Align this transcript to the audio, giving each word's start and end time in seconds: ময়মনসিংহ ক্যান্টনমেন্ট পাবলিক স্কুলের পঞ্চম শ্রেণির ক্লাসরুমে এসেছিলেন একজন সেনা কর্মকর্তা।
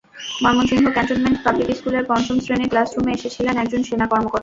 ময়মনসিংহ 0.43 0.85
ক্যান্টনমেন্ট 0.95 1.37
পাবলিক 1.45 1.69
স্কুলের 1.79 2.03
পঞ্চম 2.09 2.37
শ্রেণির 2.43 2.71
ক্লাসরুমে 2.71 3.15
এসেছিলেন 3.17 3.55
একজন 3.57 3.81
সেনা 3.83 4.05
কর্মকর্তা। 4.07 4.39